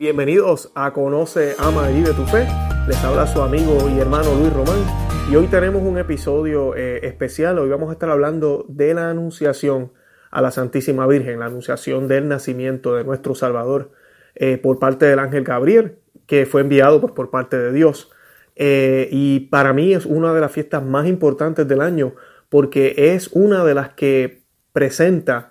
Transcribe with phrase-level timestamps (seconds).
[0.00, 2.48] Bienvenidos a Conoce, Ama y Vive tu Fe.
[2.88, 4.82] Les habla su amigo y hermano Luis Román.
[5.30, 7.58] Y hoy tenemos un episodio eh, especial.
[7.58, 9.92] Hoy vamos a estar hablando de la anunciación
[10.30, 13.90] a la Santísima Virgen, la anunciación del nacimiento de nuestro Salvador
[14.36, 18.10] eh, por parte del ángel Gabriel, que fue enviado pues, por parte de Dios.
[18.56, 22.14] Eh, y para mí es una de las fiestas más importantes del año
[22.48, 25.50] porque es una de las que presenta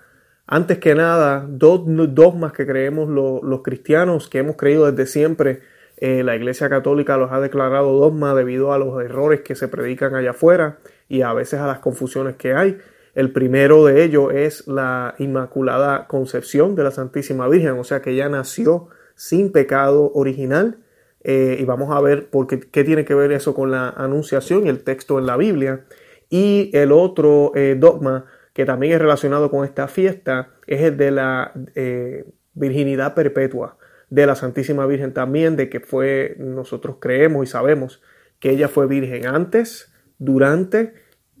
[0.52, 5.60] antes que nada, dos dogmas que creemos los cristianos, que hemos creído desde siempre,
[5.96, 10.16] eh, la Iglesia Católica los ha declarado dogma debido a los errores que se predican
[10.16, 10.78] allá afuera
[11.08, 12.78] y a veces a las confusiones que hay.
[13.14, 18.10] El primero de ellos es la Inmaculada Concepción de la Santísima Virgen, o sea que
[18.10, 20.78] ella nació sin pecado original.
[21.22, 24.66] Eh, y vamos a ver por qué, qué, tiene que ver eso con la anunciación
[24.66, 25.84] y el texto en la Biblia.
[26.28, 31.10] Y el otro eh, dogma que también es relacionado con esta fiesta, es el de
[31.10, 33.76] la eh, virginidad perpetua
[34.08, 38.02] de la Santísima Virgen también, de que fue, nosotros creemos y sabemos
[38.40, 40.94] que ella fue virgen antes, durante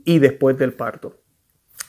[0.04, 1.20] y después del parto.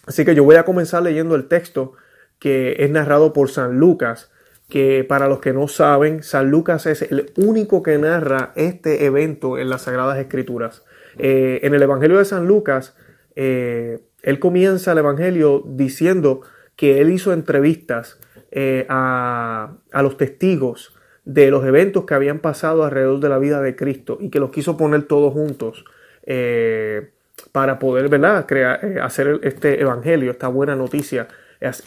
[0.07, 1.93] Así que yo voy a comenzar leyendo el texto
[2.39, 4.31] que es narrado por San Lucas,
[4.67, 9.59] que para los que no saben, San Lucas es el único que narra este evento
[9.59, 10.83] en las Sagradas Escrituras.
[11.17, 12.95] Eh, en el Evangelio de San Lucas,
[13.35, 16.41] eh, él comienza el Evangelio diciendo
[16.75, 18.19] que él hizo entrevistas
[18.51, 20.93] eh, a, los testigos
[21.25, 24.51] de los eventos que habían pasado alrededor de la vida de Cristo y que los
[24.51, 25.85] quiso poner todos juntos
[26.23, 27.11] eh,
[27.51, 28.45] para poder ¿verdad?
[28.47, 31.27] Crear, eh, hacer este Evangelio, esta buena noticia,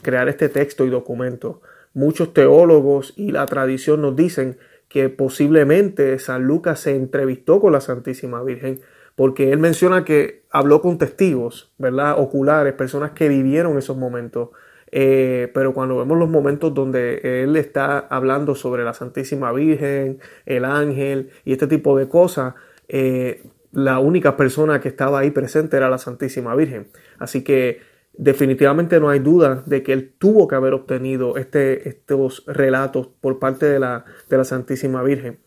[0.02, 1.60] crear este texto y documento.
[1.92, 7.80] Muchos teólogos y la tradición nos dicen que posiblemente San Lucas se entrevistó con la
[7.80, 8.80] Santísima Virgen
[9.16, 12.16] porque él menciona que habló con testigos, ¿verdad?
[12.18, 14.50] Oculares, personas que vivieron esos momentos.
[14.90, 20.64] Eh, pero cuando vemos los momentos donde él está hablando sobre la Santísima Virgen, el
[20.64, 22.54] ángel y este tipo de cosas,
[22.88, 23.42] eh,
[23.72, 26.86] la única persona que estaba ahí presente era la Santísima Virgen.
[27.18, 27.80] Así que
[28.12, 33.40] definitivamente no hay duda de que él tuvo que haber obtenido este, estos relatos por
[33.40, 35.38] parte de la, de la Santísima Virgen,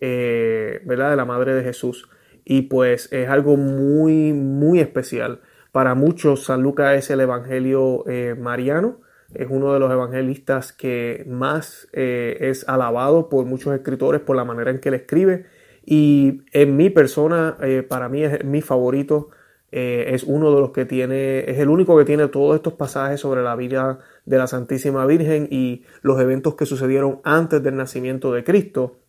[0.00, 1.10] eh, ¿verdad?
[1.10, 2.08] De la Madre de Jesús
[2.48, 5.40] y pues es algo muy, muy especial.
[5.72, 9.00] Para muchos, San Lucas es el Evangelio eh, mariano,
[9.34, 14.44] es uno de los evangelistas que más eh, es alabado por muchos escritores por la
[14.44, 15.46] manera en que él escribe
[15.84, 19.30] y en mi persona, eh, para mí es mi favorito,
[19.72, 23.42] es uno de los que tiene, es el único que tiene todos estos pasajes sobre
[23.42, 28.42] la vida de la Santísima Virgen y los eventos que sucedieron antes del nacimiento de
[28.42, 29.00] Cristo.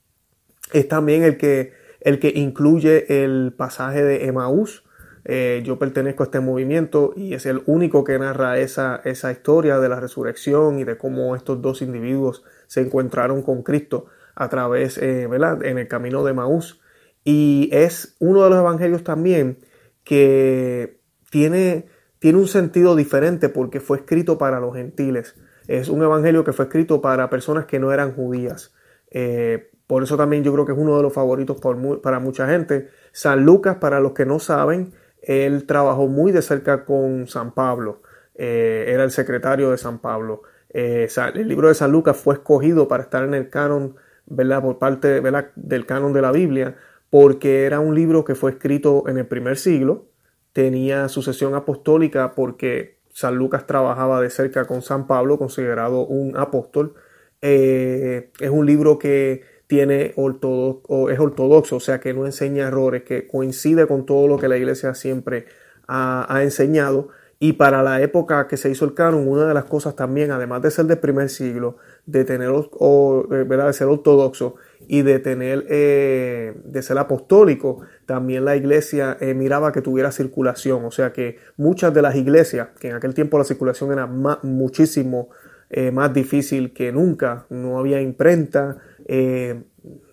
[0.73, 1.71] Es también el que
[2.01, 4.83] el que incluye el pasaje de Emaús.
[5.25, 9.79] Eh, yo pertenezco a este movimiento y es el único que narra esa, esa historia
[9.79, 14.97] de la resurrección y de cómo estos dos individuos se encontraron con Cristo a través,
[14.97, 16.79] eh, ¿verdad?, en el camino de Emaús.
[17.23, 19.57] Y es uno de los evangelios también
[20.05, 21.87] que tiene,
[22.19, 25.35] tiene un sentido diferente porque fue escrito para los gentiles.
[25.67, 28.73] Es un evangelio que fue escrito para personas que no eran judías.
[29.11, 31.57] Eh, por eso también yo creo que es uno de los favoritos
[32.03, 32.89] para mucha gente.
[33.13, 38.01] San Lucas, para los que no saben, él trabajó muy de cerca con San Pablo.
[38.35, 40.43] Eh, era el secretario de San Pablo.
[40.69, 44.61] Eh, el libro de San Lucas fue escogido para estar en el canon, ¿verdad?
[44.61, 45.21] Por parte
[45.55, 46.75] del canon de la Biblia,
[47.09, 50.07] porque era un libro que fue escrito en el primer siglo,
[50.51, 56.95] tenía sucesión apostólica porque San Lucas trabajaba de cerca con San Pablo, considerado un apóstol.
[57.41, 63.03] Eh, es un libro que tiene ortodoxo, es ortodoxo, o sea que no enseña errores,
[63.03, 65.45] que coincide con todo lo que la iglesia siempre
[65.87, 67.09] ha, enseñado.
[67.39, 70.63] Y para la época que se hizo el canon, una de las cosas también, además
[70.63, 73.67] de ser del primer siglo, de tener o, ¿verdad?
[73.67, 74.55] de ser ortodoxo
[74.87, 80.85] y de tener eh, de ser apostólico, también la iglesia eh, miraba que tuviera circulación.
[80.85, 85.29] O sea que muchas de las iglesias, que en aquel tiempo la circulación era muchísimo
[85.69, 89.63] eh, más difícil que nunca, no había imprenta, eh,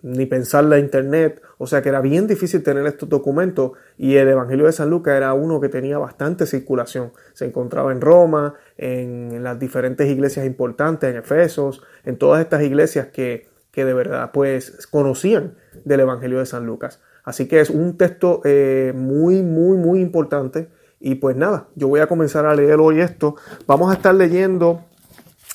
[0.02, 4.28] ni pensar la internet, o sea que era bien difícil tener estos documentos y el
[4.28, 9.42] Evangelio de San Lucas era uno que tenía bastante circulación, se encontraba en Roma, en
[9.42, 14.86] las diferentes iglesias importantes, en Efesos, en todas estas iglesias que, que de verdad pues
[14.86, 17.00] conocían del Evangelio de San Lucas.
[17.24, 20.68] Así que es un texto eh, muy, muy, muy importante.
[21.00, 23.36] Y pues nada, yo voy a comenzar a leer hoy esto.
[23.66, 24.84] Vamos a estar leyendo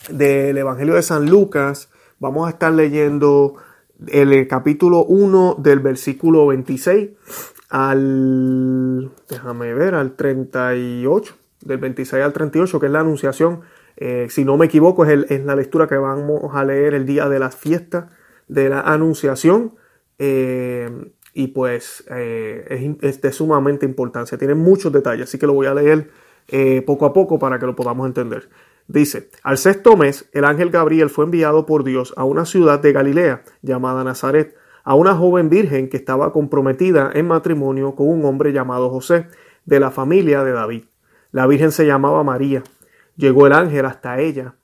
[0.10, 3.56] del Evangelio de San Lucas, Vamos a estar leyendo
[4.08, 7.12] el capítulo 1 del versículo 26
[7.70, 13.62] al, déjame ver, al 38, del 26 al 38, que es la anunciación.
[13.96, 17.40] Eh, si no me equivoco, es, la lectura que vamos a leer el día de
[17.40, 18.08] las fiestas
[18.50, 19.76] de la Anunciación
[20.18, 24.38] y pues es, de sumamente importancia.
[24.38, 26.10] Tiene muchos detalles, así que lo voy a leer
[26.86, 28.50] poco a poco para que lo podamos entender.
[28.88, 32.92] Dice, al sexto mes, el ángel Gabriel fue enviado por Dios a una ciudad de
[32.92, 38.52] Galilea llamada Nazaret, a una joven virgen que estaba comprometida en matrimonio con un hombre
[38.52, 39.28] llamado José,
[39.66, 40.86] de la familia de David.
[41.32, 42.64] La virgen se llamaba María.
[43.16, 44.56] Llegó el ángel hasta ella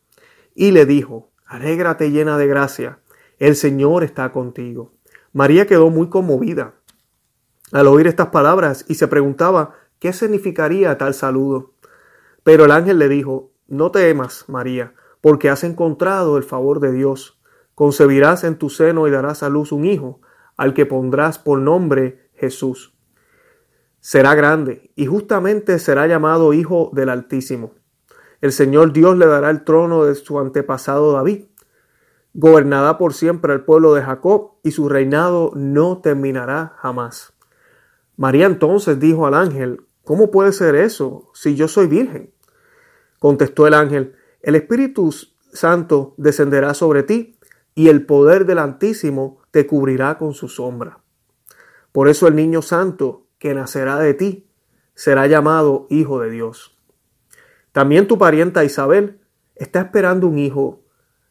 [0.56, 3.00] y le dijo, Alégrate llena de gracia,
[3.38, 4.94] el Señor está contigo.
[5.34, 6.74] María quedó muy conmovida
[7.72, 11.75] al oír estas palabras y se preguntaba qué significaría tal saludo.
[12.46, 17.42] Pero el ángel le dijo, No temas, María, porque has encontrado el favor de Dios.
[17.76, 20.22] Concebirás en tu seno y darás a luz un hijo,
[20.56, 22.96] al que pondrás por nombre Jesús
[24.06, 27.74] será grande y justamente será llamado Hijo del Altísimo.
[28.40, 31.46] El Señor Dios le dará el trono de su antepasado David.
[32.36, 37.34] Gobernará por siempre el pueblo de Jacob y su reinado no terminará jamás.
[38.16, 42.32] María entonces dijo al ángel, ¿Cómo puede ser eso si yo soy virgen?
[43.20, 45.14] Contestó el ángel, El Espíritu
[45.54, 47.38] Santo descenderá sobre ti
[47.74, 51.00] y el poder del Altísimo te cubrirá con su sombra.
[51.92, 54.50] Por eso el niño santo que nacerá de ti
[54.96, 56.78] será llamado Hijo de Dios.
[57.72, 59.20] También tu parienta Isabel
[59.56, 60.84] está esperando un hijo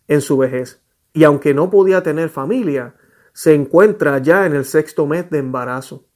[0.09, 0.83] en su vejez,
[1.13, 2.95] y aunque no podía tener familia,
[3.33, 6.07] se encuentra ya en el sexto mes de embarazo.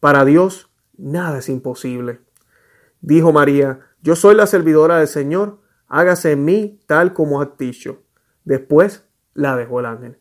[0.00, 2.20] Para Dios nada es imposible.
[3.00, 8.02] Dijo María, yo soy la servidora del Señor, hágase en mí tal como has dicho.
[8.44, 10.18] Después la dejó el ángel.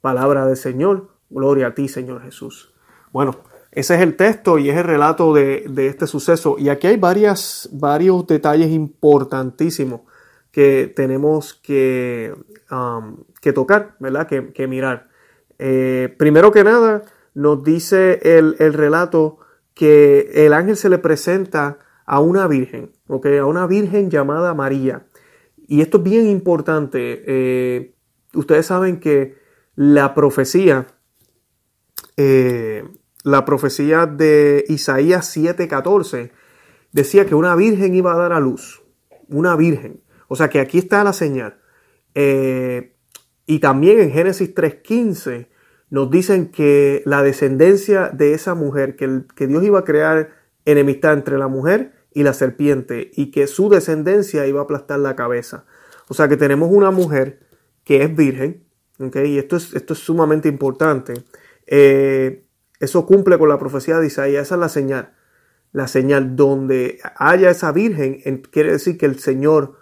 [0.00, 2.72] Palabra del Señor, gloria a ti, Señor Jesús.
[3.12, 3.36] Bueno,
[3.72, 6.56] ese es el texto y es el relato de, este suceso.
[6.58, 7.68] Y aquí hay varios
[8.26, 10.00] detalles importantísimos
[10.50, 12.34] que tenemos que,
[12.70, 14.26] um, que tocar, ¿verdad?
[14.26, 15.10] Que, mirar.
[15.58, 17.02] Eh, primero que nada,
[17.34, 19.40] nos dice el, relato
[19.74, 23.26] que el ángel se le presenta a una virgen, ¿ok?
[23.40, 25.06] A una virgen llamada María.
[25.68, 27.24] Y esto es bien importante.
[27.26, 27.94] Eh,
[28.32, 29.36] ustedes saben que
[29.74, 30.86] la profecía
[32.16, 32.84] eh,
[33.22, 36.30] la profecía de Isaías 7:14
[36.92, 38.82] decía que una virgen iba a dar a luz.
[39.28, 40.00] Una virgen.
[40.28, 41.58] O sea que aquí está la señal.
[42.14, 42.94] Eh,
[43.46, 45.48] y también en Génesis 3:15
[45.90, 50.30] nos dicen que la descendencia de esa mujer, que, que Dios iba a crear
[50.64, 55.14] enemistad entre la mujer y la serpiente y que su descendencia iba a aplastar la
[55.16, 55.66] cabeza.
[56.08, 57.40] O sea que tenemos una mujer
[57.84, 58.64] que es virgen,
[58.98, 61.12] y esto es, esto es sumamente importante.
[61.66, 62.46] Eh,
[62.80, 64.46] eso cumple con la profecía de Isaías.
[64.46, 65.12] Esa es la señal.
[65.72, 69.74] La señal donde haya esa virgen quiere decir que el Señor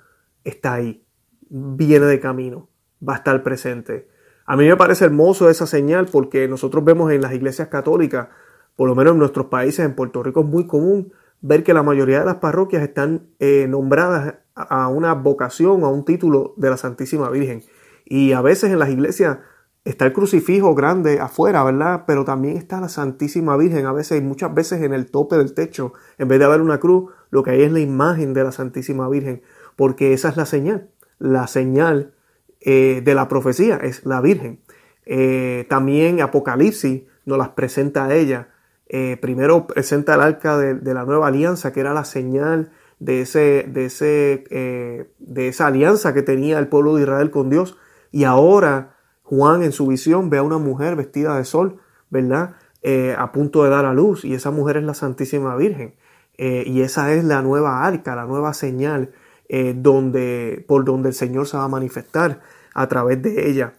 [0.42, 1.06] está ahí.
[1.48, 2.68] Viene de camino.
[3.08, 4.08] Va a estar presente.
[4.44, 8.26] A mí me parece hermoso esa señal porque nosotros vemos en las iglesias católicas,
[8.74, 11.12] por lo menos en nuestros países, en Puerto Rico es muy común
[11.44, 16.06] ver que la mayoría de las parroquias están eh, nombradas a una vocación, a un
[16.06, 17.62] título de la Santísima Virgen.
[18.06, 19.40] Y a veces en las iglesias
[19.84, 22.04] está el crucifijo grande afuera, ¿verdad?
[22.06, 23.84] Pero también está la Santísima Virgen.
[23.84, 27.12] A veces, muchas veces en el tope del techo, en vez de haber una cruz,
[27.28, 29.42] lo que hay es la imagen de la Santísima Virgen,
[29.76, 30.88] porque esa es la señal.
[31.18, 32.14] La señal
[32.62, 34.62] eh, de la profecía es la Virgen.
[35.04, 38.48] Eh, también Apocalipsis nos las presenta a ella.
[38.88, 43.66] Eh, primero presenta el arca de, la nueva alianza, que era la señal de, ese,
[43.68, 44.44] de, ese,
[45.18, 47.76] de esa alianza que tenía el pueblo de Israel con Dios.
[48.10, 52.56] Y ahora Juan en su visión ve a una mujer vestida de sol, ¿verdad?
[52.82, 55.94] Eh, a punto de dar a luz y esa mujer es la Santísima Virgen.
[56.36, 59.12] Eh, y esa es la nueva arca, la nueva señal
[59.48, 62.42] eh, donde, por donde el Señor se va a manifestar
[62.74, 63.72] a través de ella.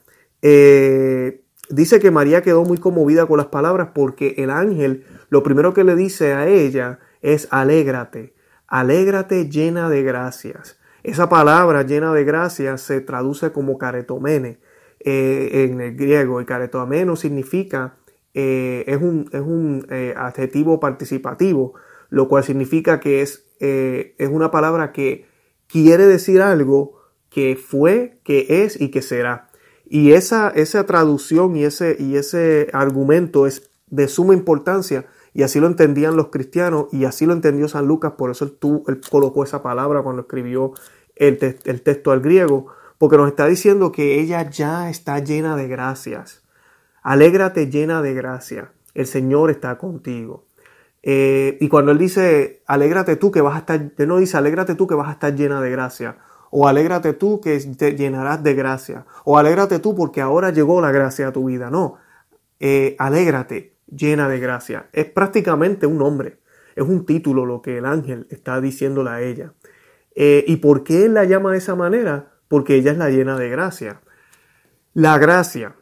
[1.70, 5.84] Dice que María quedó muy conmovida con las palabras porque el ángel lo primero que
[5.84, 8.34] le dice a ella es alégrate,
[8.68, 10.80] alégrate llena de gracias.
[11.04, 14.60] Esa palabra llena de gracias se traduce como caretomene,
[15.08, 16.42] eh, en el griego.
[16.42, 17.96] Y caretoameno significa,
[18.34, 21.76] eh, es un, es un eh, adjetivo participativo,
[22.10, 25.28] lo cual significa que es, es una palabra que
[25.68, 29.50] quiere decir algo que fue, que es y que será.
[29.88, 35.60] Y esa, esa traducción y ese, y ese argumento es de suma importancia y así
[35.60, 39.44] lo entendían los cristianos y así lo entendió San Lucas, por eso él, él colocó
[39.44, 40.74] esa palabra cuando escribió
[41.16, 45.68] el, el texto al griego, porque nos está diciendo que ella ya está llena de
[45.68, 46.42] gracias.
[47.04, 50.46] Alégrate llena de gracia, el Señor está contigo.
[51.08, 54.74] Eh, y cuando Él dice, alégrate tú que vas a estar, Él no dice, alégrate
[54.74, 56.18] tú que vas a estar llena de gracia,
[56.58, 59.06] O alégrate tú que te llenarás de gracia.
[59.26, 61.70] O alégrate tú porque ahora llegó la gracia a tu vida.
[61.70, 61.98] No,
[62.62, 64.88] eh, alégrate, llena de gracia.
[64.94, 66.40] Es prácticamente un nombre.
[66.78, 69.52] Es un título lo que el ángel está diciéndole a ella.
[70.16, 72.32] Eh, ¿Y por qué él la llama de esa manera?
[72.48, 74.00] Porque ella es la llena de gracia.
[74.94, 75.76] La gracia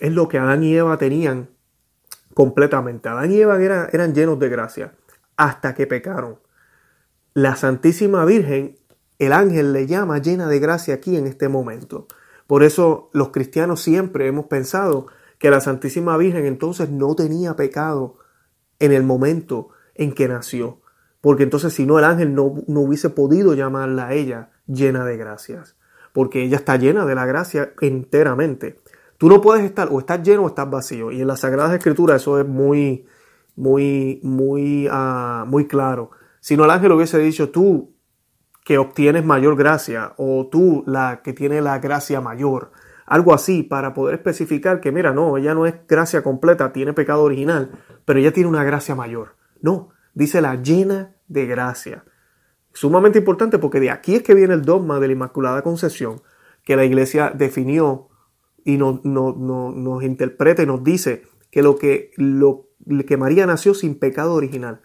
[0.00, 1.50] es lo que Adán y Eva tenían
[2.32, 3.10] completamente.
[3.10, 4.94] Adán y Eva eran llenos de gracia
[5.36, 6.38] hasta que pecaron.
[7.34, 8.78] La Santísima Virgen,
[9.18, 12.06] el ángel le llama llena de gracia aquí en este momento.
[12.46, 15.06] Por eso los cristianos siempre hemos pensado
[15.38, 18.18] que la Santísima Virgen entonces no tenía pecado
[18.78, 20.80] en el momento en que nació.
[21.20, 25.16] Porque entonces si no el ángel no, no hubiese podido llamarla a ella llena de
[25.16, 25.76] gracias.
[26.12, 28.80] Porque ella está llena de la gracia enteramente.
[29.16, 31.10] Tú no puedes estar o estás lleno o estás vacío.
[31.12, 33.06] Y en las Sagradas Escrituras eso es muy,
[33.56, 36.10] muy, muy, uh, muy claro.
[36.40, 37.93] Si no el ángel hubiese dicho tú
[38.64, 42.72] que obtienes mayor gracia o tú la que tiene la gracia mayor.
[43.06, 47.22] Algo así para poder especificar que mira, no, ella no es gracia completa, tiene pecado
[47.22, 47.70] original,
[48.06, 49.36] pero ella tiene una gracia mayor.
[49.60, 52.04] No, dice la llena de gracia.
[52.72, 56.22] Sumamente importante porque de aquí es que viene el dogma de la Inmaculada Concepción
[56.64, 58.08] que la iglesia definió
[58.64, 62.66] y nos, nos interpreta y nos dice que lo que, lo
[63.06, 64.80] que María nació sin pecado original.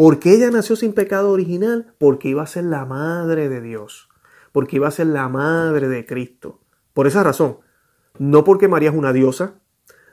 [0.00, 1.92] ¿Por qué ella nació sin pecado original?
[1.98, 4.08] Porque iba a ser la madre de Dios,
[4.50, 6.58] porque iba a ser la madre de Cristo.
[6.94, 7.58] Por esa razón,
[8.18, 9.60] no porque María es una diosa,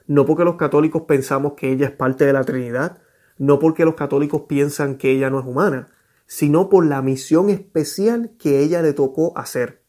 [0.05, 2.97] no porque los católicos pensamos que ella es parte de la Trinidad,
[3.37, 5.87] no porque los católicos piensan que ella no es humana,
[6.25, 9.83] sino por la misión especial que ella le tocó hacer.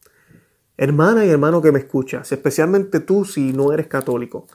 [0.77, 4.47] Hermana y hermano que me escuchas, especialmente tú si no eres católico,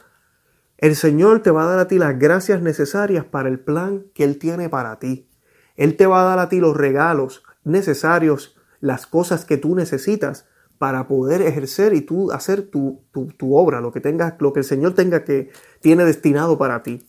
[0.79, 4.25] el Señor te va a dar a ti las gracias necesarias para el plan que
[4.25, 5.29] Él tiene para ti.
[5.77, 10.47] Él te va a dar a ti los regalos necesarios, las cosas que tú necesitas
[10.79, 13.01] para poder ejercer y tú hacer tu,
[13.41, 14.01] obra, lo que
[14.39, 15.51] lo que el Señor tenga que
[15.81, 17.09] tiene destinado para ti.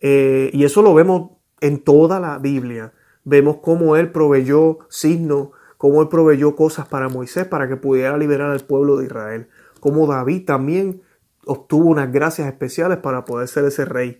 [0.00, 1.30] Eh, y eso lo vemos
[1.60, 2.92] en toda la Biblia.
[3.24, 8.50] Vemos cómo Él proveyó signos, cómo Él proveyó cosas para Moisés para que pudiera liberar
[8.50, 9.48] al pueblo de Israel.
[9.80, 11.02] Como David también
[11.46, 14.18] obtuvo unas gracias especiales para poder ser ese rey.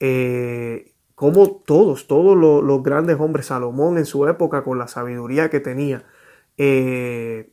[0.00, 5.60] Eh, como todos, todos los, grandes hombres, Salomón en su época con la sabiduría que
[5.60, 6.04] tenía,
[6.58, 7.50] eh,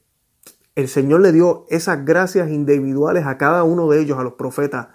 [0.75, 4.89] el Señor le dio esas gracias individuales a cada uno de ellos, a los profetas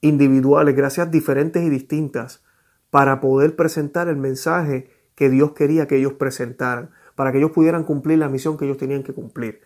[0.00, 2.42] individuales, gracias diferentes y distintas,
[2.88, 7.84] para poder presentar el mensaje que Dios quería que ellos presentaran, para que ellos pudieran
[7.84, 9.60] cumplir la misión que ellos tenían que cumplir.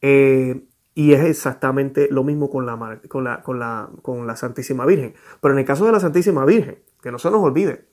[0.00, 4.84] Eh, y es exactamente lo mismo con la, con, la, con, la, con la Santísima
[4.84, 5.14] Virgen.
[5.40, 7.86] Pero en el caso de la Santísima Virgen, que no se nos olvide.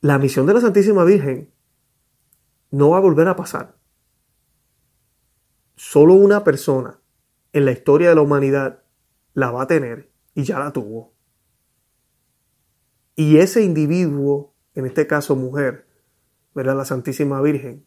[0.00, 1.52] La misión de la Santísima Virgen
[2.70, 3.76] no va a volver a pasar.
[5.76, 7.02] Solo una persona
[7.52, 8.82] en la historia de la humanidad
[9.34, 11.12] la va a tener y ya la tuvo.
[13.14, 15.86] Y ese individuo, en este caso mujer,
[16.54, 16.78] ¿verdad?
[16.78, 17.84] La Santísima Virgen,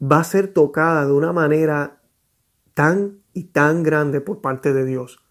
[0.00, 2.00] va a ser tocada de una manera
[2.72, 5.22] tan y tan grande por parte de Dios.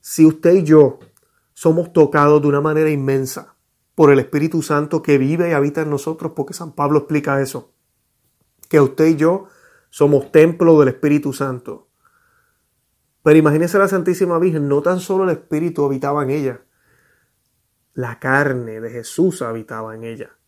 [0.00, 0.98] Si usted y yo
[1.58, 3.56] somos tocados de una manera inmensa
[3.96, 7.74] por el Espíritu Santo que vive y habita en nosotros, porque San Pablo explica eso,
[8.68, 9.48] que usted y yo
[9.90, 11.88] somos templo del Espíritu Santo.
[13.24, 16.62] Pero imagínese la Santísima Virgen, no tan solo el Espíritu habitaba en ella,
[17.92, 20.38] la carne de Jesús habitaba en ella.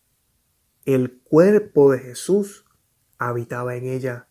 [0.84, 2.66] El cuerpo de Jesús
[3.18, 4.28] habitaba en ella.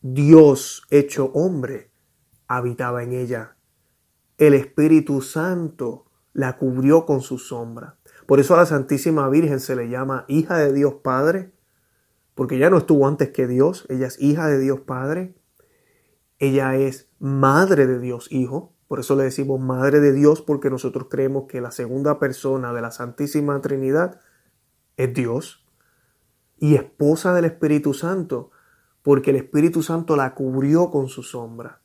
[0.00, 1.90] Dios hecho hombre
[2.46, 3.57] habitaba en ella
[4.38, 7.96] el Espíritu Santo la cubrió con su sombra.
[8.26, 11.52] Por eso a la Santísima Virgen se le llama hija de Dios Padre,
[12.34, 15.34] porque ella no estuvo antes que Dios, ella es hija de Dios Padre,
[16.38, 21.08] ella es madre de Dios Hijo, por eso le decimos madre de Dios, porque nosotros
[21.10, 24.20] creemos que la segunda persona de la Santísima Trinidad
[24.96, 25.66] es Dios,
[26.58, 28.50] y esposa del Espíritu Santo,
[29.02, 31.80] porque el Espíritu Santo la cubrió con su sombra.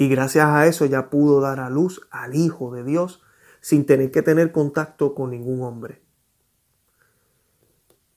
[0.00, 3.22] Y gracias a eso ya pudo dar a luz al Hijo de Dios
[3.60, 6.00] sin tener que tener contacto con ningún hombre.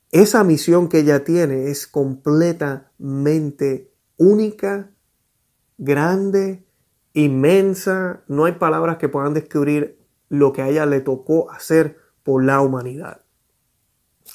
[0.10, 4.92] Esa misión que ella tiene es completamente única,
[5.78, 6.66] grande,
[7.12, 8.24] inmensa.
[8.30, 10.00] No hay palabras que puedan describir
[10.30, 13.26] lo que a ella le tocó hacer por la humanidad.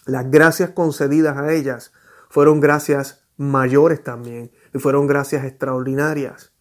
[0.04, 1.94] Las gracias concedidas a ellas
[2.28, 6.52] fueron gracias mayores también y fueron gracias extraordinarias.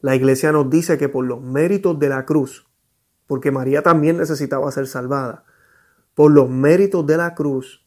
[0.00, 2.68] La iglesia nos dice que por los méritos de la cruz,
[3.26, 5.44] porque María también necesitaba ser salvada,
[6.14, 7.86] por los méritos de la cruz,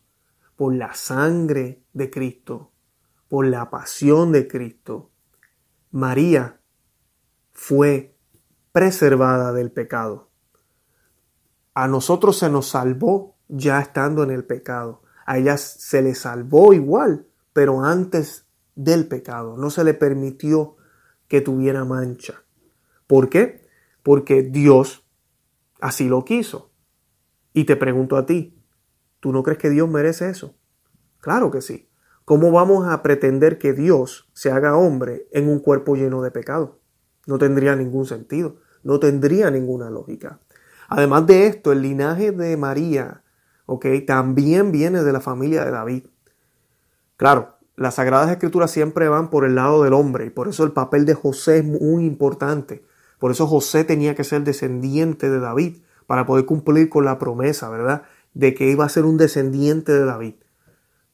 [0.55, 2.71] por la sangre de Cristo,
[3.27, 5.11] por la pasión de Cristo,
[5.91, 6.61] María
[7.51, 8.17] fue
[8.71, 10.29] preservada del pecado.
[11.73, 15.01] A nosotros se nos salvó ya estando en el pecado.
[15.25, 19.57] A ella se le salvó igual, pero antes del pecado.
[19.57, 20.77] No se le permitió
[21.31, 22.43] que tuviera mancha.
[23.07, 23.65] ¿Por qué?
[24.03, 25.07] Porque Dios
[25.79, 26.73] así lo quiso.
[27.53, 28.61] Y te pregunto a ti,
[29.21, 30.57] ¿tú no crees que Dios merece eso?
[31.21, 31.89] Claro que sí.
[32.25, 36.81] ¿Cómo vamos a pretender que Dios se haga hombre en un cuerpo lleno de pecado?
[37.25, 40.41] No tendría ningún sentido, no tendría ninguna lógica.
[40.89, 43.23] Además de esto, el linaje de María,
[43.67, 43.85] ¿ok?
[44.05, 46.07] También viene de la familia de David.
[47.15, 50.71] Claro, las Sagradas Escrituras siempre van por el lado del hombre y por eso el
[50.71, 52.83] papel de José es muy importante.
[53.19, 57.69] Por eso José tenía que ser descendiente de David para poder cumplir con la promesa,
[57.69, 58.03] ¿verdad?
[58.33, 60.33] De que iba a ser un descendiente de David.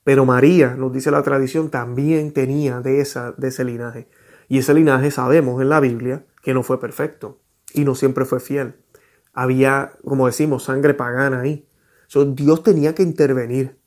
[0.04, 4.08] Pero María, nos dice la tradición, también tenía de, esa, de ese linaje.
[4.48, 7.40] Y ese linaje sabemos en la Biblia que no fue perfecto
[7.74, 8.76] y no siempre fue fiel.
[9.34, 11.68] Había, como decimos, sangre pagana ahí.
[12.34, 13.78] Dios tenía que intervenir.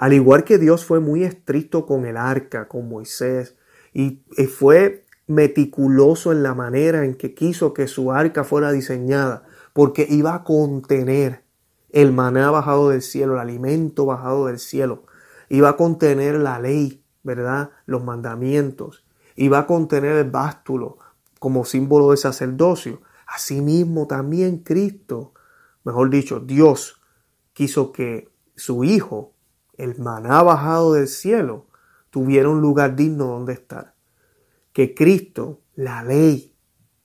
[0.00, 3.58] Al igual que Dios fue muy estricto con el arca, con Moisés,
[3.92, 9.42] y fue meticuloso en la manera en que quiso que su arca fuera diseñada,
[9.74, 11.44] porque iba a contener
[11.90, 15.04] el maná bajado del cielo, el alimento bajado del cielo,
[15.50, 17.68] iba a contener la ley, ¿verdad?
[17.84, 19.04] Los mandamientos,
[19.36, 20.96] iba a contener el bástulo
[21.38, 23.02] como símbolo de sacerdocio.
[23.26, 25.34] Asimismo también Cristo,
[25.84, 27.02] mejor dicho, Dios
[27.52, 29.34] quiso que su Hijo
[29.82, 31.66] el maná bajado del cielo,
[32.10, 33.94] tuviera un lugar digno donde estar.
[34.72, 36.54] Que Cristo, la ley,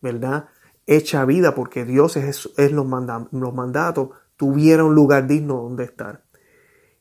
[0.01, 0.50] ¿verdad?
[0.86, 2.88] Hecha vida porque Dios es, los,
[3.32, 6.24] los mandatos, tuviera un lugar digno donde estar.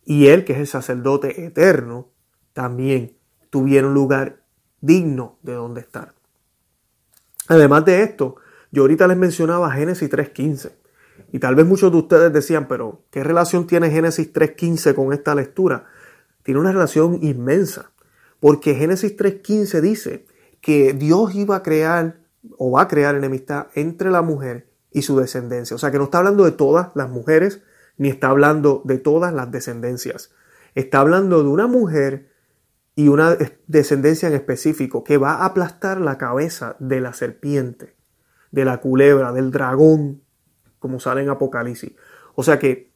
[0.04, 2.11] Y Él, que es el sacerdote eterno,
[2.52, 3.19] también
[3.50, 4.45] tuviera un lugar
[4.81, 6.14] digno de donde estar.
[7.49, 8.37] Además de esto,
[8.71, 10.73] yo ahorita les mencionaba Génesis 3.15.
[11.35, 15.35] Y tal vez muchos de ustedes decían, pero ¿qué relación tiene Génesis 3.15 con esta
[15.35, 15.87] lectura?
[16.45, 17.91] Tiene una relación inmensa,
[18.39, 20.26] porque Génesis 3.15 dice
[20.61, 22.21] que Dios iba a crear
[22.56, 25.75] o va a crear enemistad entre la mujer y su descendencia.
[25.75, 27.65] O sea que no está hablando de todas las mujeres,
[27.97, 30.30] ni está hablando de todas las descendencias.
[30.76, 32.30] Está hablando de una mujer
[32.95, 37.97] y una descendencia en específico que va a aplastar la cabeza de la serpiente,
[38.52, 40.23] de la culebra, del dragón,
[40.84, 41.94] como sale en Apocalipsis.
[42.34, 42.92] O sea que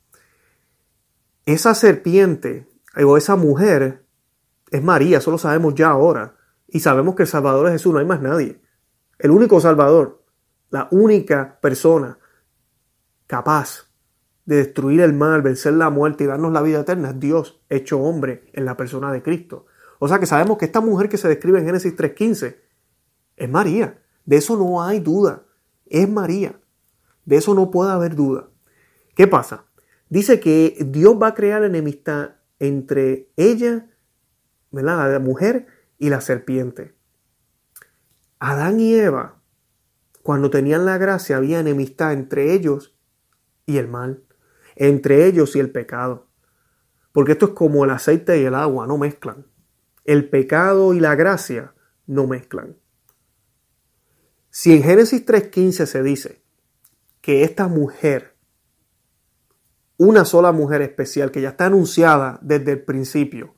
[1.46, 2.68] esa serpiente
[3.02, 4.04] o esa mujer
[4.70, 6.36] es María, eso lo sabemos ya ahora.
[6.66, 8.60] Y sabemos que el Salvador es Jesús, no hay más nadie.
[9.18, 10.22] El único Salvador,
[10.68, 12.18] la única persona
[13.26, 13.86] capaz
[14.44, 18.00] de destruir el mal, vencer la muerte y darnos la vida eterna es Dios, hecho
[18.00, 19.64] hombre en la persona de Cristo.
[19.98, 22.56] O sea que sabemos que esta mujer que se describe en Génesis 3.15
[23.36, 23.98] es María.
[24.26, 25.44] De eso no hay duda.
[25.86, 26.60] Es María.
[27.28, 28.48] De eso no puede haber duda.
[29.14, 29.66] ¿Qué pasa?
[30.08, 33.86] Dice que Dios va a crear enemistad entre ella,
[34.70, 35.12] ¿verdad?
[35.12, 35.66] la mujer
[35.98, 36.94] y la serpiente.
[38.38, 39.42] Adán y Eva,
[40.22, 42.96] cuando tenían la gracia, había enemistad entre ellos
[43.66, 44.24] y el mal,
[44.74, 46.28] entre ellos y el pecado.
[47.12, 49.46] Porque esto es como el aceite y el agua, no mezclan.
[50.06, 51.74] El pecado y la gracia
[52.06, 52.78] no mezclan.
[54.48, 56.47] Si en Génesis 3.15 se dice
[57.28, 58.38] que esta mujer,
[59.98, 63.54] una sola mujer especial que ya está anunciada desde el principio,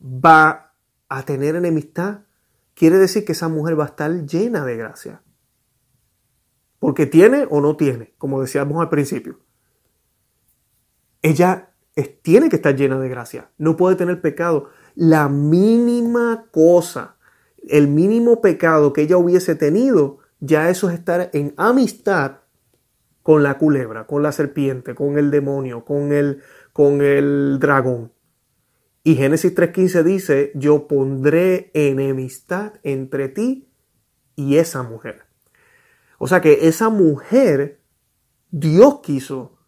[0.00, 0.72] va
[1.08, 2.20] a tener enemistad,
[2.74, 5.22] quiere decir que esa mujer va a estar llena de gracia.
[6.78, 9.40] Porque tiene o no tiene, como decíamos al principio.
[11.20, 11.74] Ella
[12.22, 14.70] tiene que estar llena de gracia, no puede tener pecado.
[14.94, 17.16] La mínima cosa,
[17.68, 22.41] el mínimo pecado que ella hubiese tenido, ya eso es estar en amistad
[23.22, 28.12] con la culebra, con la serpiente, con el demonio, con el, con el dragón.
[29.04, 33.68] Y Génesis 3.15 dice, yo pondré enemistad entre ti
[34.36, 35.22] y esa mujer.
[36.18, 37.80] O sea que esa mujer,
[38.50, 39.58] Dios quiso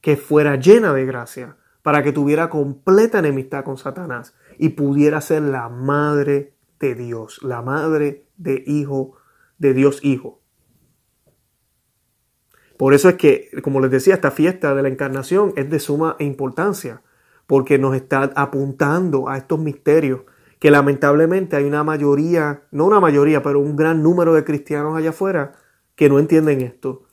[0.00, 5.42] que fuera llena de gracia para que tuviera completa enemistad con Satanás y pudiera ser
[5.42, 9.16] la madre de Dios, la madre de hijo,
[9.58, 10.41] de Dios hijo.
[12.82, 16.16] Por eso es que, como les decía, esta fiesta de la encarnación es de suma
[16.18, 17.00] importancia,
[17.46, 20.22] porque nos está apuntando a estos misterios
[20.58, 25.10] que lamentablemente hay una mayoría, no una mayoría, pero un gran número de cristianos allá
[25.10, 25.52] afuera
[25.94, 27.04] que no entienden esto.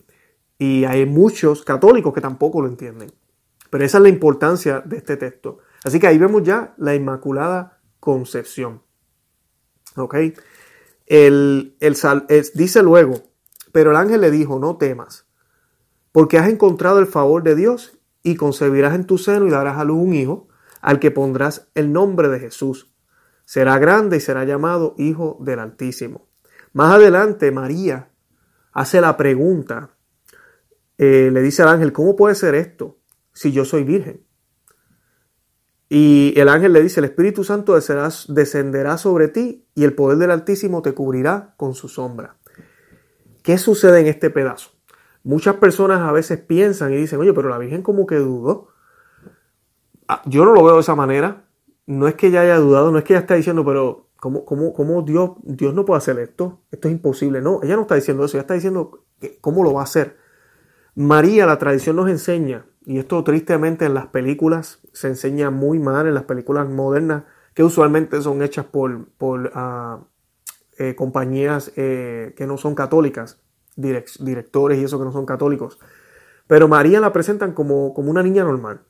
[0.58, 3.12] Y hay muchos católicos que tampoco lo entienden.
[3.70, 5.60] Pero esa es la importancia de este texto.
[5.84, 8.82] Así que ahí vemos ya la Inmaculada concepción.
[9.96, 10.16] ¿Ok?
[11.06, 11.76] El,
[12.56, 13.22] dice luego,
[13.72, 15.29] pero el ángel le dijo, no temas,
[16.12, 19.84] porque has encontrado el favor de Dios y concebirás en tu seno y darás a
[19.84, 20.48] luz un hijo,
[20.82, 22.94] al que pondrás el nombre de Jesús.
[23.46, 26.30] Será grande y será llamado Hijo del Altísimo.
[26.74, 28.12] Más adelante, María
[28.72, 29.96] hace la pregunta,
[30.98, 33.00] eh, le dice al ángel, ¿cómo puede ser esto
[33.34, 34.24] si yo soy virgen?
[35.90, 40.30] Y el ángel le dice, el Espíritu Santo descenderá sobre ti y el poder del
[40.30, 42.38] Altísimo te cubrirá con su sombra.
[43.42, 44.79] ¿Qué sucede en este pedazo?
[45.24, 48.70] Muchas personas a veces piensan y dicen, oye, pero la Virgen como que dudó.
[50.08, 51.46] Ah, yo no lo veo de esa manera.
[51.86, 54.74] No es que ella haya dudado, no es que ella está diciendo, pero ¿cómo, cómo,
[54.74, 56.62] cómo Dios, Dios no puede hacer esto?
[56.72, 57.42] Esto es imposible.
[57.42, 59.06] No, ella no está diciendo eso, ella está diciendo
[59.42, 60.18] cómo lo va a hacer.
[60.96, 66.08] María, la tradición nos enseña y esto tristemente en las películas se enseña muy mal,
[66.08, 70.02] en las películas modernas, que usualmente son hechas por, por ah,
[70.78, 73.42] eh, compañías eh, que no son católicas,
[73.80, 75.80] directores y eso que no son católicos.
[76.48, 78.82] Pero María la presentan como, como una niña normal,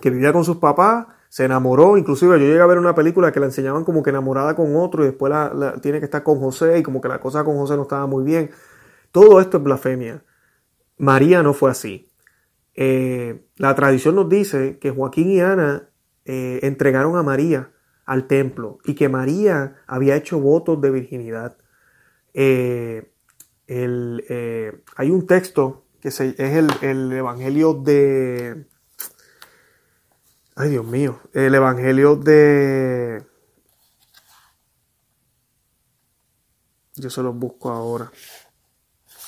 [0.00, 3.40] que vivía con sus papás, se enamoró, inclusive yo llegué a ver una película que
[3.40, 6.78] la enseñaban como que enamorada con otro y después la, tiene que estar con José
[6.78, 8.50] y como que la cosa con José no estaba muy bien.
[9.12, 10.24] Todo esto es blasfemia.
[10.98, 12.10] María no fue así.
[12.74, 15.88] Eh, la tradición nos dice que Joaquín y Ana
[16.24, 17.70] eh, entregaron a María
[18.04, 21.56] al templo y que María había hecho votos de virginidad.
[22.34, 23.11] Eh,
[23.68, 28.66] hay un texto que es el, el, Evangelio de...
[30.54, 33.24] Ay Dios mío, el Evangelio de...
[36.96, 38.10] Yo se los busco ahora.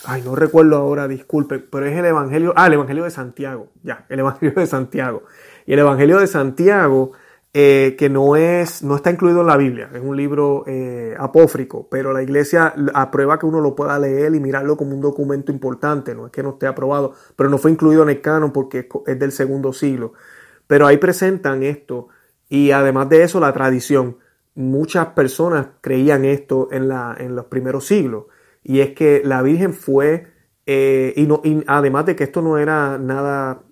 [0.04, 4.04] Ay, no recuerdo ahora, disculpe, pero es el Evangelio, ah, el Evangelio de Santiago, ya,
[4.10, 5.22] el Evangelio de Santiago.
[5.66, 7.12] Y el Evangelio de Santiago,
[7.56, 11.86] eh, que no, es, no está incluido en la Biblia, es un libro eh, apófrico,
[11.88, 16.16] pero la iglesia aprueba que uno lo pueda leer y mirarlo como un documento importante,
[16.16, 19.18] no es que no esté aprobado, pero no fue incluido en el canon porque es
[19.20, 20.14] del segundo siglo.
[20.66, 22.08] Pero ahí presentan esto
[22.48, 24.18] y además de eso la tradición.
[24.56, 28.24] Muchas personas creían esto en, la, en los primeros siglos
[28.64, 30.26] y es que la Virgen fue,
[30.66, 33.62] eh, y, no, además de que esto no era nada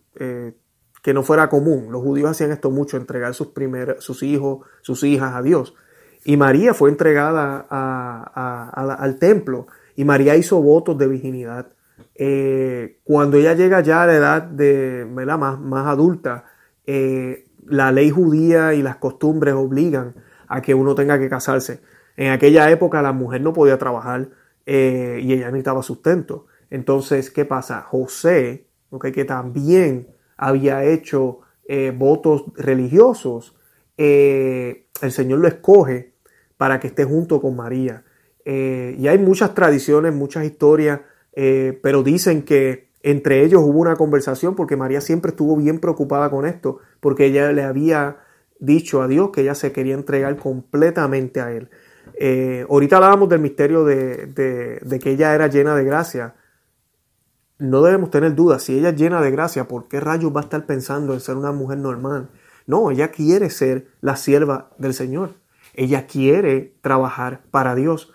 [1.03, 3.49] que no fuera común, los judíos hacían esto mucho, entregar sus,
[3.99, 5.75] sus hijos, sus hijas a Dios.
[6.25, 11.73] Y María fue entregada al templo y María hizo votos de virginidad.
[12.15, 16.45] Eh, cuando ella llega ya a la edad de, Más, más adulta,
[16.87, 20.15] la ley judía y las costumbres obligan
[20.47, 21.81] a que uno tenga que casarse.
[22.17, 24.29] En aquella época la mujer no podía trabajar,
[24.67, 26.47] eh, y ella necesitaba sustento.
[26.71, 27.83] Entonces, ¿qué pasa?
[27.83, 28.69] José,
[29.01, 30.09] que también
[30.43, 33.55] había hecho eh, votos religiosos,
[33.97, 36.13] eh, el Señor lo escoge
[36.57, 38.05] para que esté junto con María.
[38.45, 41.01] y hay muchas tradiciones, muchas historias,
[41.83, 46.45] pero dicen que entre ellos hubo una conversación porque María siempre estuvo bien preocupada con
[46.45, 48.19] esto, porque ella le había
[48.59, 51.69] dicho a Dios que ella se quería entregar completamente a Él.
[52.15, 54.31] Eh, ahorita hablábamos del misterio de,
[55.03, 56.35] que ella era llena de gracia.
[57.62, 60.42] No debemos tener dudas, si ella es llena de gracia, ¿por qué rayos va a
[60.42, 62.29] estar pensando en ser una mujer normal?
[62.66, 65.35] No, ella quiere ser la sierva del Señor.
[65.72, 68.12] Ella quiere trabajar para Dios.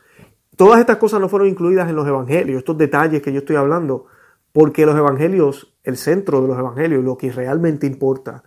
[0.58, 4.08] Todas estas cosas no fueron incluidas en los evangelios, estos detalles que yo estoy hablando,
[4.52, 8.44] porque los evangelios, el centro de los evangelios, lo que realmente importa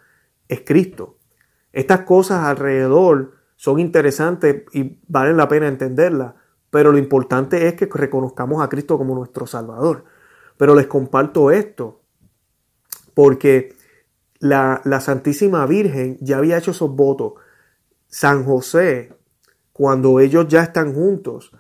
[0.49, 1.17] es Cristo.
[1.73, 6.35] Estas cosas alrededor son interesantes y valen la pena entenderlas,
[6.69, 10.05] pero lo importante es que reconozcamos a Cristo como nuestro Salvador.
[10.61, 12.03] Pero les comparto esto,
[13.15, 13.75] porque
[14.41, 17.33] la, Santísima Virgen ya había hecho esos votos.
[18.09, 19.11] San José,
[19.73, 21.51] cuando ellos ya están juntos,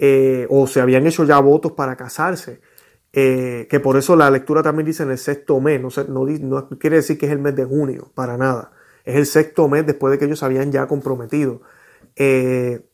[0.00, 2.60] eh, o se habían hecho ya votos para casarse,
[3.12, 6.68] eh, que por eso la lectura también dice en el sexto mes, no, no, no,
[6.80, 8.72] quiere decir que es el mes de junio, para nada.
[9.04, 11.62] Es el sexto mes después de que ellos habían ya comprometido.
[12.16, 12.84] Eh,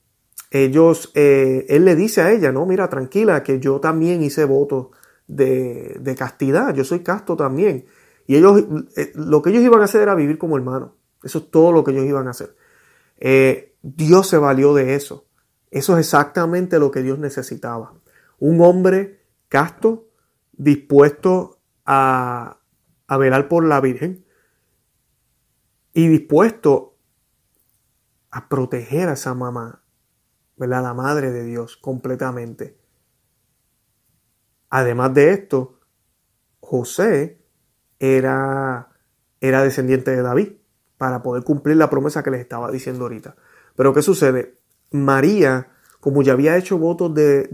[0.51, 4.89] ellos, él le dice a ella, no, mira, tranquila, que yo también hice votos
[5.27, 7.87] de, castidad, yo soy casto también.
[8.27, 8.65] Y ellos,
[8.97, 10.91] eh, lo que ellos iban a hacer era vivir como hermanos.
[11.23, 12.57] Eso es todo lo que ellos iban a hacer.
[13.83, 15.27] Dios se valió de eso.
[15.71, 17.95] Eso es exactamente lo que Dios necesitaba.
[18.39, 20.09] Un hombre casto,
[20.53, 22.61] dispuesto a,
[23.07, 24.25] a velar por la Virgen,
[25.93, 26.97] y dispuesto
[28.31, 29.85] a proteger a esa mamá,
[30.57, 30.83] ¿verdad?
[30.83, 32.77] La madre de Dios completamente.
[34.77, 35.79] Además de esto,
[36.59, 37.39] José
[38.01, 38.89] era,
[39.41, 40.49] era descendiente de David
[40.99, 43.37] para poder cumplir la promesa que les estaba diciendo ahorita.
[43.77, 44.59] Pero ¿qué sucede?
[44.91, 45.69] María,
[46.01, 47.47] como ya había hecho votos de,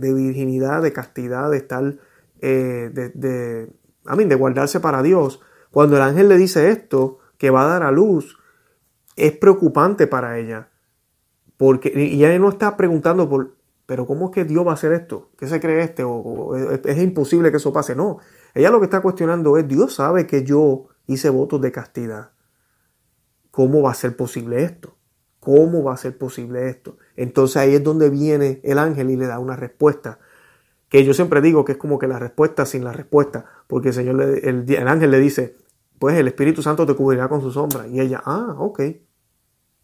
[0.00, 1.94] virginidad, de castidad, de estar,
[2.40, 7.64] eh, de, de, de guardarse para Dios, cuando el ángel le dice esto, que va
[7.64, 8.38] a dar a luz,
[9.16, 10.70] es preocupante para ella.
[11.58, 13.55] Porque, y ella no está preguntando por,
[13.86, 15.30] pero ¿cómo es que Dios va a hacer esto?
[15.38, 16.02] ¿Qué se cree este?
[16.04, 17.94] O, es, imposible que eso pase.
[17.94, 18.18] No,
[18.52, 22.32] ella lo que está cuestionando es, Dios sabe que yo hice votos de castidad.
[23.52, 24.96] ¿Cómo va a ser posible esto?
[25.38, 26.98] ¿Cómo va a ser posible esto?
[27.14, 30.18] Entonces ahí es donde viene el ángel y le da una respuesta.
[30.88, 33.46] Que yo siempre digo que es como que la respuesta sin la respuesta.
[33.68, 35.56] Porque el Señor, el, el ángel le dice,
[36.00, 37.86] pues el Espíritu Santo te cubrirá con su sombra.
[37.86, 38.82] Y ella, ah, ok.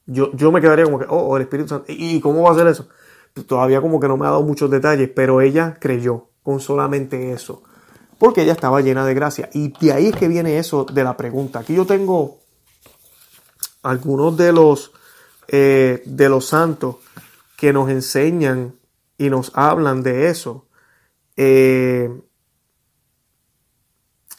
[0.06, 1.86] Yo, yo me quedaría como que, oh, oh el Espíritu Santo.
[1.88, 2.88] ¿Y cómo va a hacer eso?
[3.46, 7.62] Todavía como que no me ha dado muchos detalles, pero ella creyó con solamente eso.
[8.18, 9.48] Porque ella estaba llena de gracia.
[9.52, 11.60] Y de ahí es que viene eso de la pregunta.
[11.60, 12.40] Aquí yo tengo
[13.82, 14.92] algunos de los,
[15.48, 16.96] eh, de los santos
[17.56, 18.76] que nos enseñan
[19.18, 20.68] y nos hablan de eso.
[21.36, 22.10] Eh,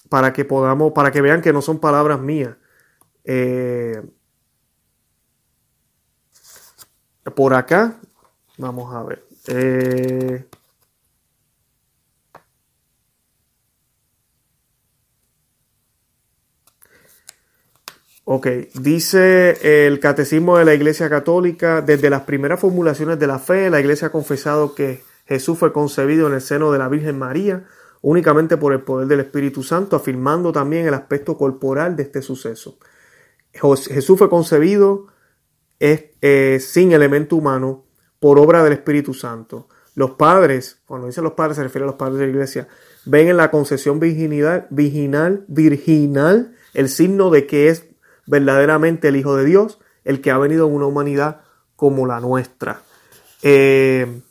[0.10, 2.56] para que podamos, para que vean que no son palabras mías.
[3.24, 4.02] Eh,
[7.36, 8.00] por acá,
[8.58, 9.24] vamos a ver.
[9.48, 10.46] Eh,
[18.26, 23.70] ok, dice el Catecismo de la Iglesia Católica, desde las primeras formulaciones de la fe,
[23.70, 27.66] la Iglesia ha confesado que Jesús fue concebido en el seno de la Virgen María
[28.04, 32.78] únicamente por el poder del Espíritu Santo, afirmando también el aspecto corporal de este suceso.
[33.54, 35.08] Jesús fue concebido
[35.80, 37.83] eh, sin elemento humano
[38.24, 39.68] por obra del Espíritu Santo.
[39.96, 42.70] Los padres, cuando dicen los padres se refiere a los padres de la iglesia,
[43.04, 47.84] ven en la concesión virginal, virginal, virginal el signo de que es
[48.26, 51.42] verdaderamente el Hijo de Dios, el que ha venido en una humanidad
[51.76, 52.82] como la nuestra.
[53.42, 54.22] Eh,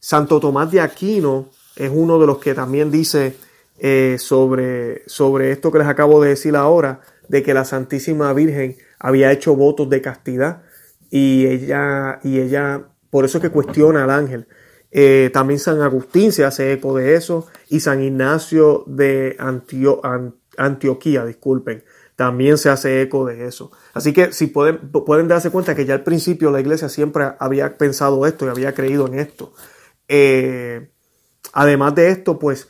[0.00, 3.38] Santo Tomás de Aquino es uno de los que también dice
[3.78, 8.76] eh, sobre, sobre esto que les acabo de decir ahora, de que la Santísima Virgen
[8.98, 10.60] había hecho votos de castidad
[11.08, 14.48] y ella, y ella por eso es que cuestiona al ángel.
[14.90, 19.36] Eh, también San Agustín se hace eco de eso y San Ignacio de
[20.58, 21.84] Antioquía, disculpen,
[22.16, 23.70] también se hace eco de eso.
[23.92, 27.78] Así que si pueden, pueden darse cuenta que ya al principio la iglesia siempre había
[27.78, 29.52] pensado esto y había creído en esto.
[30.08, 30.90] Eh,
[31.52, 32.66] Además de esto, pues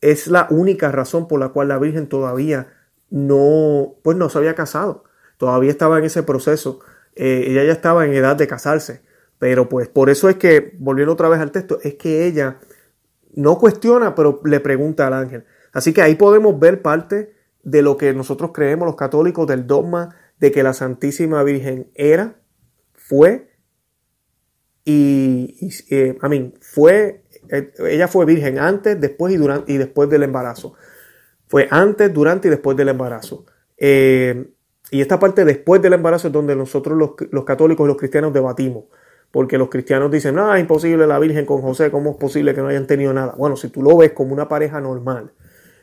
[0.00, 2.72] es la única razón por la cual la Virgen todavía
[3.10, 5.04] no, pues no se había casado.
[5.36, 6.80] Todavía estaba en ese proceso.
[7.14, 9.02] Eh, ella ya estaba en edad de casarse.
[9.38, 12.58] Pero pues por eso es que, volviendo otra vez al texto, es que ella
[13.34, 15.44] no cuestiona, pero le pregunta al ángel.
[15.72, 20.16] Así que ahí podemos ver parte de lo que nosotros creemos los católicos del dogma
[20.40, 22.40] de que la Santísima Virgen era,
[22.94, 23.48] fue
[24.84, 30.08] y, eh, a mí, fue eh, ella fue virgen antes, después y, durante, y después
[30.08, 30.74] del embarazo.
[31.46, 33.46] Fue antes, durante y después del embarazo.
[33.76, 34.50] Eh,
[34.90, 36.96] y esta parte después del embarazo es donde nosotros
[37.30, 38.84] los, católicos y los cristianos debatimos.
[39.30, 42.62] Porque los cristianos dicen, no, es imposible la Virgen con José, ¿cómo es posible que
[42.62, 43.34] no hayan tenido nada?
[43.36, 45.32] Bueno, si tú lo ves como una pareja normal.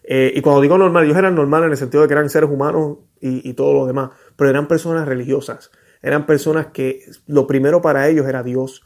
[0.03, 2.49] Eh, y cuando digo normal, ellos eran normales en el sentido de que eran seres
[2.49, 5.71] humanos y, todo lo demás, pero eran personas religiosas.
[6.01, 8.83] Eran personas que lo primero para ellos era Dios.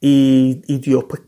[0.00, 1.22] Y, y Dios pues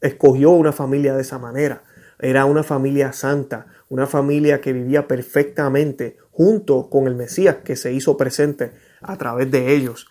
[0.00, 1.82] escogió una familia de esa manera.
[2.18, 7.92] Era una familia santa, una familia que vivía perfectamente junto con el Mesías que se
[7.92, 10.08] hizo presente a través de ellos.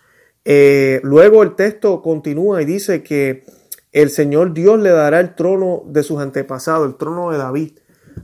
[0.50, 3.44] Eh, luego el texto continúa y dice que
[3.92, 7.80] el Señor Dios le dará el trono de sus antepasados, el trono de David,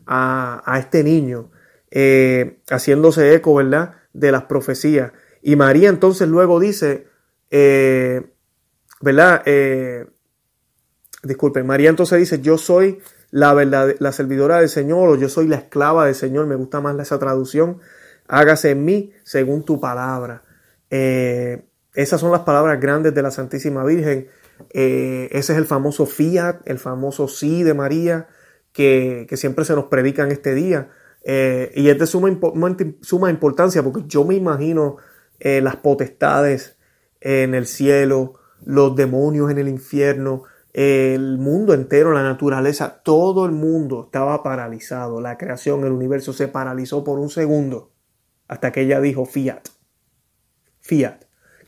[0.07, 1.51] a, este niño,
[1.91, 5.12] eh, haciéndose eco, ¿verdad?, de las profecías.
[5.41, 7.07] Y María entonces luego dice,
[7.51, 8.21] eh,
[9.01, 9.43] ¿verdad?
[11.23, 12.99] disculpen, María entonces dice, yo soy
[13.31, 16.79] la, verdad, la servidora del Señor o yo soy la esclava del Señor, me gusta
[16.79, 17.79] más esa traducción,
[18.29, 20.43] hágase en mí según tu palabra.
[21.93, 24.27] Esas son las palabras grandes de la Santísima Virgen.
[24.71, 28.27] Eh, ese es el famoso fiat, el famoso sí de María,
[28.71, 30.89] que, siempre se nos predica en este día.
[31.23, 32.29] Eh, y es de suma,
[33.01, 34.97] suma, importancia porque yo me imagino
[35.39, 36.77] las potestades
[37.19, 43.51] en el cielo, los demonios en el infierno, el mundo entero, la naturaleza, todo el
[43.51, 45.21] mundo estaba paralizado.
[45.21, 47.91] La creación, el universo se paralizó por un segundo
[48.47, 49.69] hasta que ella dijo, fiat,
[50.79, 51.23] fiat,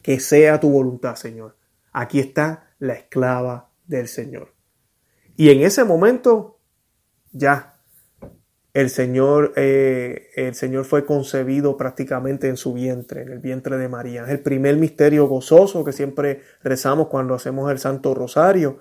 [0.06, 1.56] que sea tu voluntad, Señor.
[1.92, 4.54] Aquí está la esclava del Señor.
[5.36, 6.60] Y en ese momento,
[7.32, 7.80] ya,
[8.76, 13.90] el Señor, eh, el Señor fue concebido prácticamente en su vientre, en el vientre de
[13.90, 14.26] María.
[14.26, 18.78] Es el primer misterio gozoso que siempre rezamos cuando hacemos el Santo Rosario.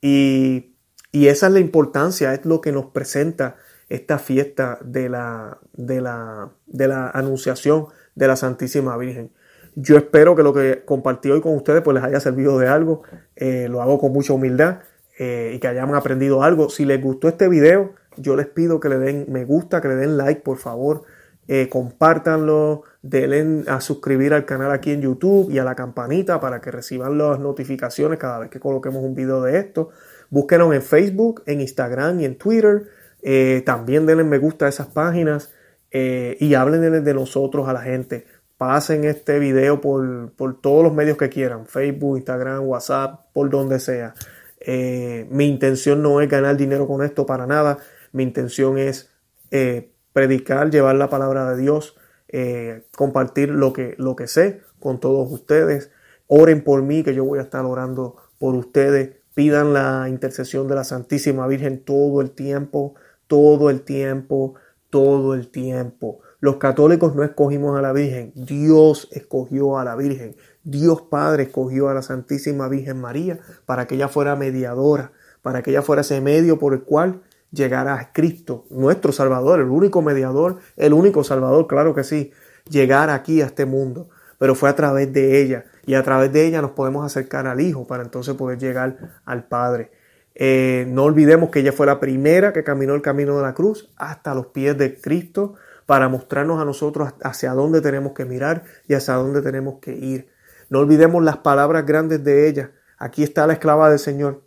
[0.00, 0.76] Y,
[1.12, 3.56] y esa es la importancia, es lo que nos presenta
[3.90, 9.32] esta fiesta de la, de la, de la anunciación de la Santísima Virgen.
[9.74, 13.02] Yo espero que lo que compartí hoy con ustedes pues les haya servido de algo.
[13.36, 14.80] Eh, lo hago con mucha humildad
[15.18, 16.68] eh, y que hayan aprendido algo.
[16.68, 19.96] Si les gustó este video, yo les pido que le den me gusta, que le
[19.96, 21.04] den like, por favor.
[21.48, 26.60] Eh, compártanlo, denle a suscribir al canal aquí en YouTube y a la campanita para
[26.60, 29.88] que reciban las notificaciones cada vez que coloquemos un video de esto.
[30.30, 32.84] Búsquenos en Facebook, en Instagram y en Twitter.
[33.64, 35.52] también denle me gusta a esas páginas
[35.92, 38.24] y hablen de nosotros a la gente
[38.62, 44.14] pasen este video por, todos los medios que quieran, Facebook, Instagram, WhatsApp, por donde sea.
[44.60, 47.78] Eh, mi intención no es ganar dinero con esto para nada,
[48.12, 49.10] mi intención es
[49.50, 51.96] eh, predicar, llevar la palabra de Dios,
[52.28, 55.90] eh, compartir lo que, lo que sé con todos ustedes.
[56.28, 59.16] Oren por mí, que yo voy a estar orando por ustedes.
[59.34, 62.94] Pidan la intercesión de la Santísima Virgen todo el tiempo,
[63.26, 64.54] todo el tiempo,
[64.88, 66.20] todo el tiempo.
[66.42, 70.34] Los católicos no escogimos a la Virgen, Dios escogió a la Virgen.
[70.64, 75.70] Dios Padre escogió a la Santísima Virgen María para que ella fuera mediadora, para que
[75.70, 80.58] ella fuera ese medio por el cual llegara a Cristo, nuestro Salvador, el único mediador,
[80.76, 82.32] el único Salvador, claro que sí,
[82.68, 84.08] llegar aquí a este mundo.
[84.38, 87.60] Pero fue a través de ella y a través de ella nos podemos acercar al
[87.60, 89.92] Hijo para entonces poder llegar al Padre.
[90.34, 93.92] Eh, no olvidemos que ella fue la primera que caminó el camino de la cruz
[93.96, 95.54] hasta los pies de Cristo
[95.86, 100.28] para mostrarnos a nosotros hacia dónde tenemos que mirar y hacia dónde tenemos que ir.
[100.70, 102.72] No olvidemos las palabras grandes de ella.
[102.98, 104.46] Aquí está la esclava del Señor.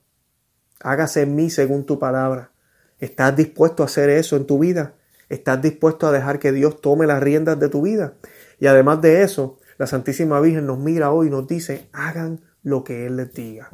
[0.82, 2.52] Hágase en mí según tu palabra.
[3.00, 4.96] ¿Estás dispuesto a hacer eso en tu vida?
[5.30, 8.14] ¿Estás dispuesto a dejar que Dios tome las riendas de tu vida?
[8.60, 12.84] Y además de eso, la Santísima Virgen nos mira hoy y nos dice, hagan lo
[12.84, 13.70] que Él les diga.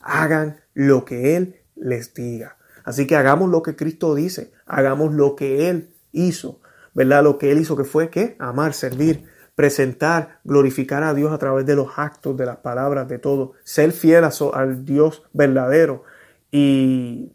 [0.00, 2.56] Hagan lo que Él les diga.
[2.84, 6.60] Así que hagamos lo que Cristo dice, hagamos lo que Él hizo.
[6.94, 7.22] ¿Verdad?
[7.22, 9.24] Lo que él hizo que fue que amar, servir,
[9.54, 13.92] presentar, glorificar a Dios a través de los actos, de las palabras, de todo, ser
[13.92, 16.04] fiel al Dios verdadero
[16.50, 17.32] y,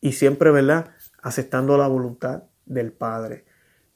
[0.00, 0.90] y siempre, ¿verdad?
[1.22, 3.44] Aceptando la voluntad del Padre.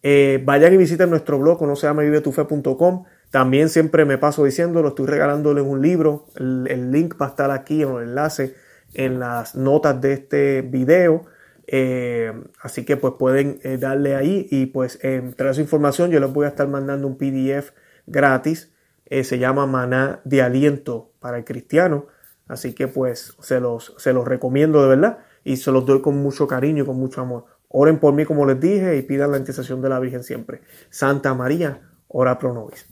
[0.02, 3.04] Eh, vayan y visiten nuestro blog, no se llama vivetufe.com.
[3.30, 6.26] También siempre me paso diciéndolo, estoy regalándoles un libro.
[6.36, 8.54] El, el, link va a estar aquí en el enlace
[8.92, 11.24] en las notas de este video.
[11.66, 14.98] Eh, así que pues pueden eh, darle ahí y pues
[15.36, 17.72] tras su información yo les voy a estar mandando un PDF
[18.06, 18.72] gratis.
[19.06, 22.06] Eh, se llama Maná de Aliento para el Cristiano.
[22.46, 26.16] Así que pues se los, se los recomiendo de verdad y se los doy con
[26.16, 27.46] mucho cariño y con mucho amor.
[27.68, 30.60] Oren por mí como les dije y pidan la intercesión de la Virgen siempre.
[30.90, 32.86] Santa María, ora pro nobis.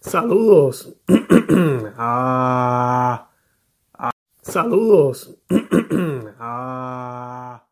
[0.00, 0.96] Saludos.
[1.96, 3.30] ah.
[4.44, 5.34] Saludos.
[6.38, 7.63] Ah,